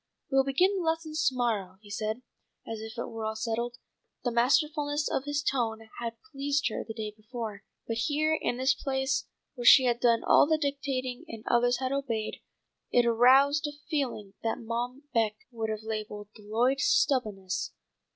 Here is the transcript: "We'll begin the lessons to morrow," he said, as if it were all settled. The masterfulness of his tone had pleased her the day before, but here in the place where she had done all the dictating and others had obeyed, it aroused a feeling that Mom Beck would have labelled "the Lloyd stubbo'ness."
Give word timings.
"We'll 0.31 0.43
begin 0.43 0.75
the 0.77 0.81
lessons 0.83 1.27
to 1.27 1.35
morrow," 1.35 1.77
he 1.81 1.91
said, 1.91 2.23
as 2.67 2.79
if 2.81 2.97
it 2.97 3.05
were 3.05 3.23
all 3.23 3.35
settled. 3.35 3.77
The 4.23 4.31
masterfulness 4.31 5.07
of 5.07 5.25
his 5.25 5.43
tone 5.43 5.89
had 5.99 6.17
pleased 6.31 6.69
her 6.69 6.83
the 6.83 6.95
day 6.95 7.13
before, 7.15 7.63
but 7.85 7.97
here 7.97 8.33
in 8.33 8.57
the 8.57 8.67
place 8.81 9.27
where 9.53 9.63
she 9.63 9.83
had 9.83 9.99
done 9.99 10.23
all 10.23 10.47
the 10.47 10.57
dictating 10.57 11.25
and 11.27 11.43
others 11.45 11.77
had 11.77 11.91
obeyed, 11.91 12.41
it 12.91 13.05
aroused 13.05 13.67
a 13.67 13.77
feeling 13.91 14.33
that 14.41 14.57
Mom 14.57 15.03
Beck 15.13 15.35
would 15.51 15.69
have 15.69 15.83
labelled 15.83 16.29
"the 16.33 16.45
Lloyd 16.47 16.79
stubbo'ness." 16.79 17.69